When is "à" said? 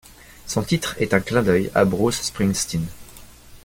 1.75-1.85